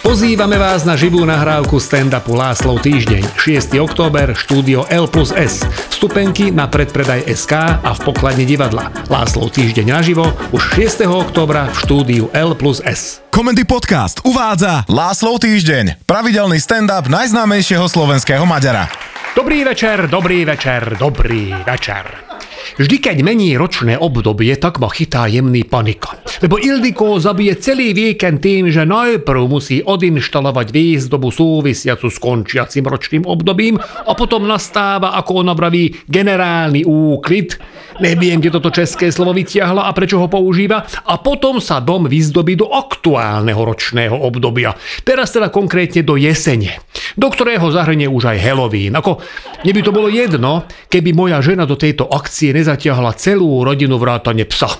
[0.00, 3.78] Pozývame vás na živú nahrávku stand-upu Láslov týždeň, 6.
[3.78, 5.62] október, štúdio L plus S.
[5.94, 8.90] Vstupenky na predpredaj SK a v pokladne divadla.
[9.06, 11.06] Láslov týždeň naživo už 6.
[11.06, 13.22] októbra v štúdiu L plus S.
[13.30, 18.90] Komendy Podcast uvádza Láslov týždeň, pravidelný stand-up najznámejšieho slovenského Maďara.
[19.38, 22.29] Dobrý večer, dobrý večer, dobrý večer.
[22.78, 26.20] Vždy, keď mení ročné obdobie, tak ma chytá jemný panika.
[26.44, 33.24] Lebo Ildiko zabije celý víkend tým, že najprv musí odinštalovať výzdobu súvisiacu s končiacim ročným
[33.26, 37.58] obdobím a potom nastáva, ako ona vraví, generálny úklid.
[38.00, 40.88] Neviem, kde toto české slovo vytiahla a prečo ho používa.
[41.04, 44.72] A potom sa dom vyzdobí do aktuálneho ročného obdobia.
[45.04, 46.80] Teraz teda konkrétne do jesene,
[47.14, 48.96] do ktorého zahrnie už aj Halloween.
[48.96, 49.20] Ako,
[49.62, 54.48] mne by to bolo jedno, keby moja žena do tejto akcie nezatiahla celú rodinu vrátane
[54.48, 54.72] psa.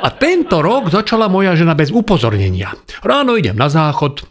[0.00, 2.76] A tento rok začala moja žena bez upozornenia.
[3.00, 4.24] Ráno idem na záchod,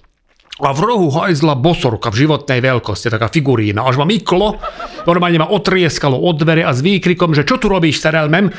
[0.60, 3.88] a v rohu hajzla bosorka v životnej veľkosti, taká figurína.
[3.88, 4.60] Až ma myklo,
[5.08, 8.52] normálne ma otrieskalo od dvere a s výkrikom, že čo tu robíš, Serelmem?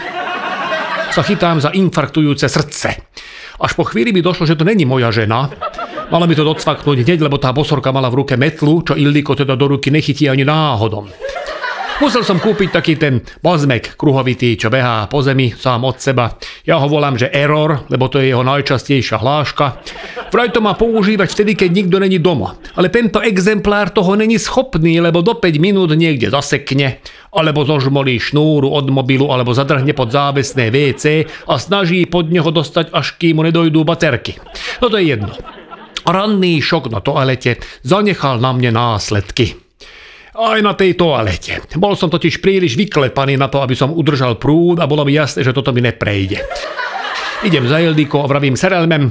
[1.12, 2.88] Sa chytám za infarktujúce srdce.
[3.60, 5.52] Až po chvíli mi došlo, že to není moja žena.
[6.08, 9.52] Mala mi to docvaknúť hneď, lebo tá bosorka mala v ruke metlu, čo Ildiko teda
[9.52, 11.12] do ruky nechytí ani náhodom.
[12.00, 16.32] Musel som kúpiť taký ten bazmek kruhovitý, čo behá po zemi sám od seba.
[16.64, 19.84] Ja ho volám, že Error, lebo to je jeho najčastejšia hláška.
[20.32, 22.56] Vraj to má používať vtedy, keď nikto není doma.
[22.72, 27.04] Ale tento exemplár toho není schopný, lebo do 5 minút niekde zasekne,
[27.36, 32.96] alebo zožmolí šnúru od mobilu, alebo zadrhne pod závesné WC a snaží pod neho dostať,
[32.96, 34.40] až kým mu nedojdú baterky.
[34.80, 35.36] No to je jedno.
[36.08, 39.69] Ranný šok na toalete zanechal na mne následky
[40.34, 41.64] aj na tej toalete.
[41.74, 45.42] Bol som totiž príliš vyklepaný na to, aby som udržal prúd a bolo mi jasné,
[45.42, 46.42] že toto mi neprejde.
[47.40, 49.08] Idem za Ildiko a vravím Serelmem,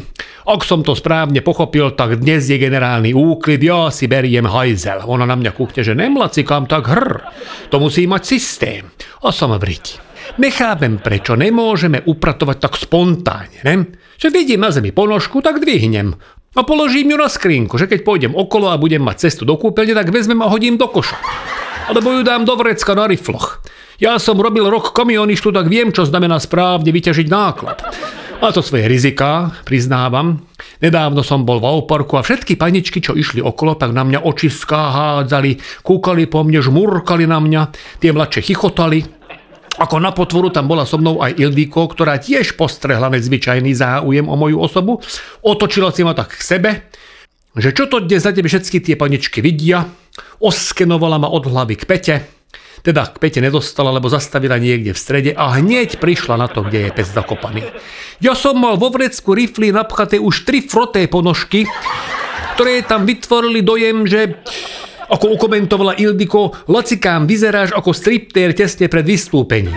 [0.49, 5.05] ak som to správne pochopil, tak dnes je generálny úklid, ja si beriem hajzel.
[5.05, 7.25] Ona na mňa kúkne, že nemlacikám tak hr.
[7.69, 8.89] To musí mať systém.
[9.21, 10.01] A som vriť.
[10.41, 13.75] Nechápem, prečo nemôžeme upratovať tak spontánne, ne?
[14.17, 16.17] Že vidím na zemi ponožku, tak dvihnem.
[16.57, 19.93] A položím ju na skrinku, že keď pôjdem okolo a budem mať cestu do kúpeľne,
[19.93, 21.21] tak vezmem a hodím do koša.
[21.85, 23.61] Alebo ju dám do vrecka na rifloch.
[24.01, 27.85] Ja som robil rok kamioništu, tak viem, čo znamená správne vyťažiť náklad.
[28.39, 30.47] A to svoje rizika, priznávam.
[30.79, 34.95] Nedávno som bol v Auparku a všetky paničky, čo išli okolo, tak na mňa očiská
[34.95, 37.61] hádzali, kúkali po mne, žmurkali na mňa,
[37.99, 39.18] tie mladšie chichotali,
[39.77, 44.35] ako na potvoru tam bola so mnou aj Ildiko, ktorá tiež postrehla nezvyčajný záujem o
[44.39, 45.03] moju osobu.
[45.45, 46.71] Otočila si ma tak k sebe,
[47.53, 49.85] že čo to dnes za tebe všetky tie paničky vidia.
[50.41, 52.15] Oskenovala ma od hlavy k pete,
[52.81, 56.87] teda k pete nedostala, lebo zastavila niekde v strede a hneď prišla na to, kde
[56.87, 57.67] je pes zakopaný.
[58.23, 61.67] Ja som mal vo vrecku rifly napchaté už tri froté ponožky,
[62.55, 64.35] ktoré tam vytvorili dojem, že
[65.09, 69.75] ako ukomentovala Ildiko, lacikám vyzeráš ako striptér tesne pred vystúpením.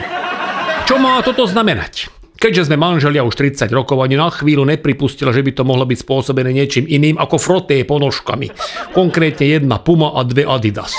[0.85, 2.13] Čo má toto znamenať?
[2.43, 5.99] Keďže sme manželia už 30 rokov, ani na chvíľu nepripustila, že by to mohlo byť
[6.03, 8.51] spôsobené niečím iným ako froté ponožkami.
[8.91, 10.91] Konkrétne jedna Puma a dve Adidas.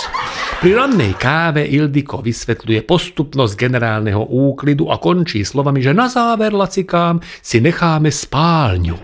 [0.63, 7.19] Pri rannej káve Ildiko vysvetľuje postupnosť generálneho úklidu a končí slovami, že na záver lacikám
[7.43, 8.95] si necháme spálňu.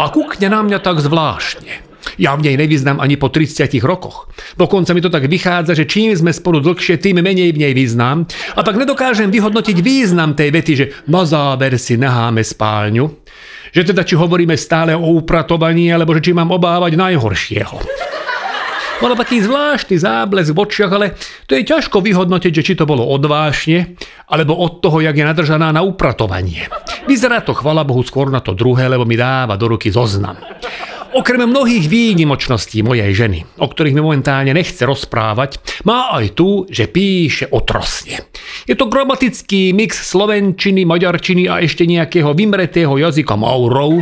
[0.00, 1.91] A kukne na mňa tak zvláštne.
[2.18, 4.28] Ja v nej nevyznám ani po 30 rokoch.
[4.58, 8.26] Dokonca mi to tak vychádza, že čím sme spolu dlhšie, tým menej v nej vyznám.
[8.58, 13.22] A tak nedokážem vyhodnotiť význam tej vety, že na záver si naháme spálňu.
[13.72, 17.76] Že teda či hovoríme stále o upratovaní, alebo že či mám obávať najhoršieho.
[19.02, 21.18] Mala taký zvláštny záblesk v očiach, ale
[21.50, 23.98] to je ťažko vyhodnotiť, že či to bolo odvážne,
[24.30, 26.70] alebo od toho, jak je nadržaná na upratovanie.
[27.10, 30.38] Vyzerá to, chvala Bohu, skôr na to druhé, lebo mi dáva do ruky zoznam.
[31.12, 36.88] Okrem mnohých výnimočností mojej ženy, o ktorých mi momentálne nechce rozprávať, má aj tu, že
[36.88, 38.24] píše otrosne.
[38.64, 44.00] Je to gramatický mix slovenčiny, maďarčiny a ešte nejakého vymretého jazyka Maurov,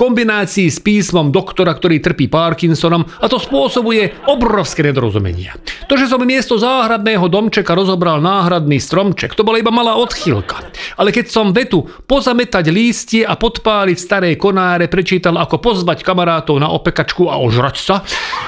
[0.00, 5.60] kombinácii s písmom doktora, ktorý trpí Parkinsonom a to spôsobuje obrovské nedorozumenia.
[5.92, 10.72] To, že som miesto záhradného domčeka rozobral náhradný stromček, to bola iba malá odchýlka.
[10.96, 16.72] Ale keď som vetu pozametať lístie a podpáliť staré konáre prečítal ako pozvať kamarátov na
[16.72, 18.00] opekačku a ožrať sa,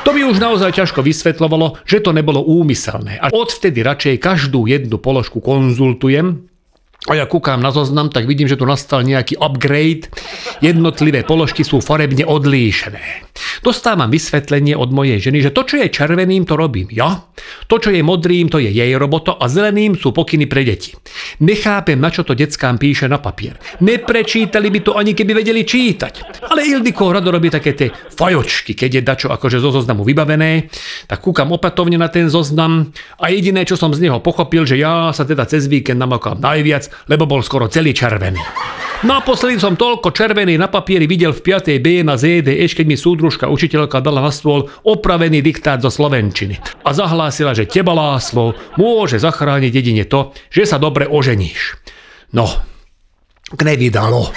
[0.09, 3.21] to by už naozaj ťažko vysvetľovalo, že to nebolo úmyselné.
[3.21, 6.52] A odvtedy radšej každú jednu položku konzultujem,
[7.11, 10.07] a ja kúkam na zoznam, tak vidím, že tu nastal nejaký upgrade.
[10.63, 13.32] Jednotlivé položky sú farebne odlíšené.
[13.63, 17.25] Dostávam vysvetlenie od mojej ženy, že to, čo je červeným, to robím ja,
[17.71, 20.93] to, čo je modrým, to je jej robota a zeleným sú pokyny pre deti.
[21.41, 23.57] Nechápem, na čo to deckám píše na papier.
[23.81, 26.45] Neprečítali by to ani keby vedeli čítať.
[26.53, 30.69] Ale Ildiko rado robí také tie fajočky, keď je dačo akože zo zoznamu vybavené,
[31.09, 35.15] tak kúkam opatovne na ten zoznam a jediné, čo som z neho pochopil, že ja
[35.17, 38.43] sa teda cez víkend namakám najviac, lebo bol skoro celý červený.
[39.03, 41.75] Naposledy som toľko červený na papieri videl v 5.
[41.83, 46.95] B na ZDŠ, keď mi súdružka učiteľka dala na stôl opravený diktát zo Slovenčiny a
[46.95, 51.83] zahlásila, že teba Láslo môže zachrániť jedine to, že sa dobre oženíš.
[52.31, 52.47] No,
[53.59, 54.31] nevydalo.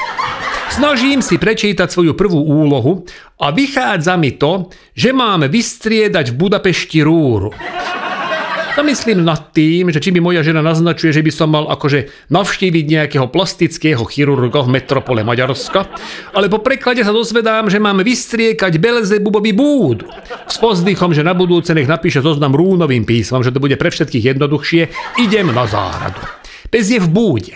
[0.73, 3.05] Snažím si prečítať svoju prvú úlohu
[3.37, 7.53] a vychádza mi to, že máme vystriedať v Budapešti rúru.
[8.75, 12.85] Zamyslím nad tým, že či mi moja žena naznačuje, že by som mal akože navštíviť
[12.91, 15.87] nejakého plastického chirurga v metropole Maďarska,
[16.35, 20.03] ale po preklade sa dozvedám, že mám vystriekať Belzebubovi búd.
[20.47, 24.35] S pozdychom, že na budúce nech napíše zoznam rúnovým písmom, že to bude pre všetkých
[24.35, 24.81] jednoduchšie,
[25.23, 26.19] idem na záhradu.
[26.67, 27.55] Pes je v búde.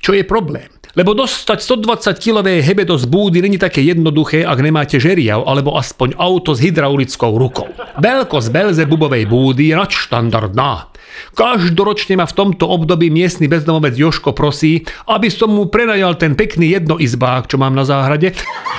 [0.00, 0.71] Čo je problém?
[0.92, 6.52] Lebo dostať 120-kilové hebedo z búdy není také jednoduché, ak nemáte žeriav alebo aspoň auto
[6.52, 7.72] s hydraulickou rukou.
[7.96, 10.92] Veľkosť Belzebubovej búdy je nadštandardná.
[11.32, 16.76] Každoročne ma v tomto období miestny bezdomovec Joško prosí, aby som mu prenajal ten pekný
[16.76, 18.36] jednoizbák, čo mám na záhrade.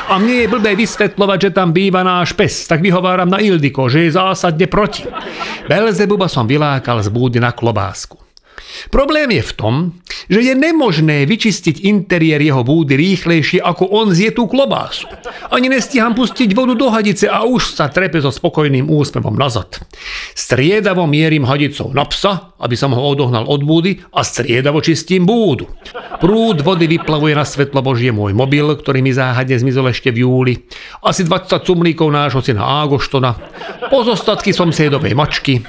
[0.09, 4.05] A mne je blbé vysvetľovať, že tam býva náš pes, tak vyhováram na Ildiko, že
[4.05, 5.09] je zásadne proti.
[5.65, 8.21] Belzebuba som vylákal z búdy na klobásku.
[8.89, 9.75] Problém je v tom,
[10.27, 15.09] že je nemožné vyčistiť interiér jeho búdy rýchlejšie, ako on zje tú klobásu.
[15.51, 19.83] Ani nestíham pustiť vodu do hadice a už sa trepe so spokojným úsmevom nazad.
[20.33, 25.69] Striedavo mierim hadicou na psa, aby som ho odohnal od búdy a striedavo čistím búdu.
[26.23, 30.53] Prúd vody vyplavuje na svetlo Božie môj mobil, ktorý mi záhadne zmizol ešte v júli.
[31.03, 33.35] Asi 20 cumlíkov nášho syna Ágoštona.
[33.91, 35.61] Pozostatky som sédovej mačky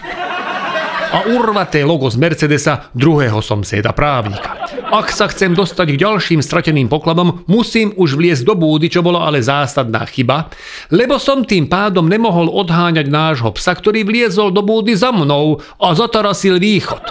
[1.15, 4.67] a urvaté logo z Mercedesa druhého somseda právnika.
[4.91, 9.31] Ak sa chcem dostať k ďalším strateným pokladom, musím už vliesť do búdy, čo bola
[9.31, 10.51] ale zásadná chyba,
[10.91, 15.95] lebo som tým pádom nemohol odháňať nášho psa, ktorý vliezol do búdy za mnou a
[15.95, 17.03] zatarasil východ.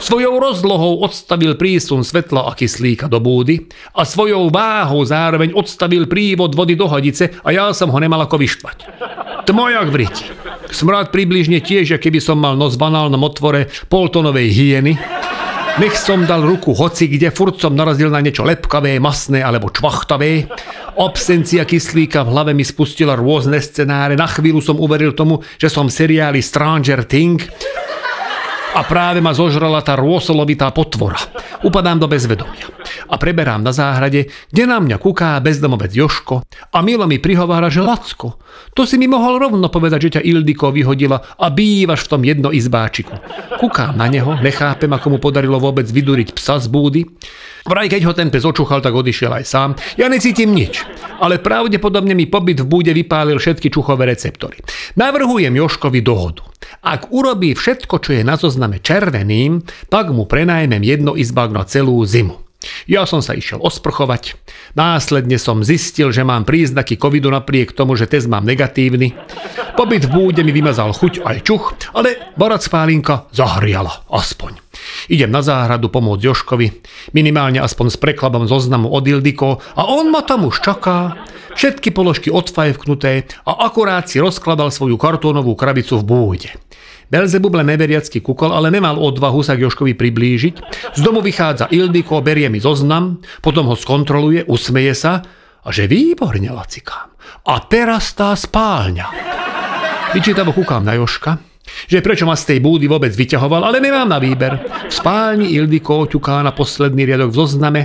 [0.00, 6.56] Svojou rozlohou odstavil prísun svetla a kyslíka do búdy a svojou váhou zároveň odstavil prívod
[6.56, 8.76] vody do hadice a ja som ho nemal ako vyštvať.
[9.44, 10.08] Tmojak v.
[10.70, 14.94] Smrad približne tiež, keby som mal nos v banálnom otvore poltonovej hyeny.
[15.78, 20.50] Nech som dal ruku hoci kde, furt som narazil na niečo lepkavé, masné alebo čvachtavé.
[20.98, 24.18] Absencia kyslíka v hlave mi spustila rôzne scenáre.
[24.18, 27.38] Na chvíľu som uveril tomu, že som seriáli Stranger Thing
[28.74, 31.18] a práve ma zožrala tá rôsolovitá potvora.
[31.62, 32.79] Upadám do bezvedomia
[33.10, 37.82] a preberám na záhrade, kde na mňa kuká bezdomovec Joško a Milo mi prihovára, že
[37.82, 38.38] Lacko,
[38.72, 42.22] to si mi mohol rovno povedať, že ťa Ildiko vyhodila a bývaš v tom
[42.54, 43.18] izbáčiku.
[43.58, 47.02] Kukám na neho, nechápem, ako mu podarilo vôbec vyduriť psa z búdy.
[47.66, 49.70] Vraj, keď ho ten pes očúchal, tak odišiel aj sám.
[50.00, 50.80] Ja necítim nič,
[51.20, 54.64] ale pravdepodobne mi pobyt v búde vypálil všetky čuchové receptory.
[54.96, 56.46] Navrhujem Joškovi dohodu.
[56.80, 59.60] Ak urobí všetko, čo je na zozname červeným,
[59.92, 62.49] tak mu prenajmem jedno izbák na celú zimu.
[62.84, 64.36] Ja som sa išiel osprchovať,
[64.76, 69.16] následne som zistil, že mám príznaky covidu napriek tomu, že test mám negatívny.
[69.80, 74.60] Pobyt v búde mi vymazal chuť aj čuch, ale barac spálinka zahriala aspoň.
[75.08, 76.68] Idem na záhradu pomôcť Joškovi,
[77.16, 81.16] minimálne aspoň s prekladom zoznamu od Ildiko a on ma tam už čaká.
[81.56, 86.50] Všetky položky odfajvknuté a akurát si rozkladal svoju kartónovú krabicu v búde.
[87.10, 90.54] Belzebuble neveriacky kukol, ale nemal odvahu sa k Joškovi priblížiť.
[90.94, 95.18] Z domu vychádza Ildiko, berie mi zoznam, potom ho skontroluje, usmeje sa
[95.66, 97.10] a že výborne lacikám.
[97.50, 99.10] A teraz tá spálňa.
[100.14, 101.38] Vyčítavo kúkam na Joška,
[101.90, 104.58] že prečo ma z tej búdy vôbec vyťahoval, ale nemám na výber.
[104.86, 107.82] V spálni Ildiko ťuká na posledný riadok v zozname,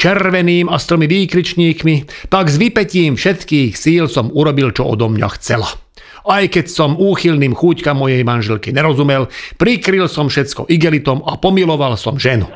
[0.00, 5.81] červeným a stromi výkričníkmi, tak s vypetím všetkých síl som urobil, čo odo mňa chcela.
[6.22, 9.26] Aj keď som úchylným chúťkam mojej manželky nerozumel,
[9.58, 12.46] prikryl som všetko igelitom a pomiloval som ženu.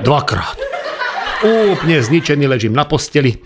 [0.00, 0.56] Dvakrát.
[1.44, 3.36] Úplne zničený ležím na posteli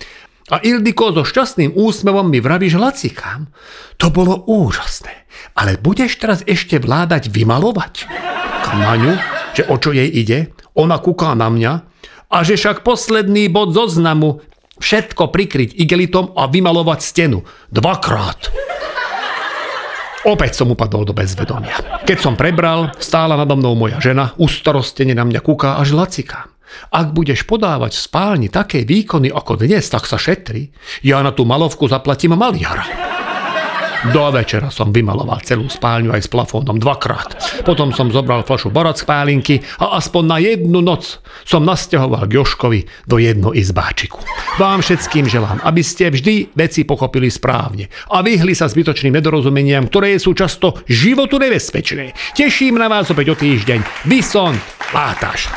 [0.49, 3.53] a Ildiko so šťastným úsmevom mi vraví, že lacikám.
[4.01, 5.29] To bolo úžasné.
[5.53, 8.09] Ale budeš teraz ešte vládať vymalovať?
[8.65, 9.13] K Maňu,
[9.53, 10.57] že o čo jej ide?
[10.73, 11.73] Ona kúká na mňa
[12.33, 14.41] a že však posledný bod zoznamu
[14.81, 17.45] všetko prikryť igelitom a vymalovať stenu.
[17.69, 18.49] Dvakrát.
[20.27, 22.03] Opäť som upadol do bezvedomia.
[22.03, 26.51] Keď som prebral, stála nado mnou moja žena, ustarostene na mňa kúka až lacikám.
[26.91, 30.69] Ak budeš podávať v spálni také výkony ako dnes, tak sa šetri.
[31.07, 33.08] Ja na tú malovku zaplatím maliara.
[34.15, 37.35] Do večera som vymaloval celú spálňu aj s plafónom dvakrát.
[37.67, 42.39] Potom som zobral fľašu borac pálinky a aspoň na jednu noc som nasťahoval k
[43.11, 44.23] do jedno izbáčiku.
[44.63, 50.15] Vám všetkým želám, aby ste vždy veci pochopili správne a vyhli sa zbytočným nedorozumeniam, ktoré
[50.23, 52.15] sú často životu nebezpečné.
[52.39, 54.07] Teším na vás opäť o týždeň.
[54.07, 54.63] Vysont
[54.95, 55.51] Látaš.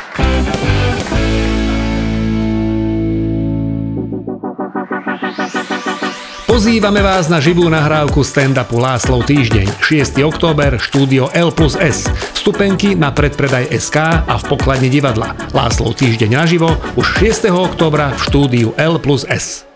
[6.52, 10.20] Pozývame vás na živú nahrávku stand-upu Láslov týždeň, 6.
[10.20, 12.12] október, štúdio L plus S.
[12.36, 15.32] Vstupenky na predpredaj SK a v pokladni divadla.
[15.56, 17.48] Láslov týždeň naživo už 6.
[17.48, 19.71] októbra v štúdiu L plus S.